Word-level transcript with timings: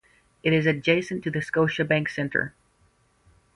It 0.41 0.51
is 0.51 0.65
adjacent 0.65 1.23
to 1.25 1.29
the 1.29 1.41
Scotiabank 1.41 2.09
Centre. 2.09 2.55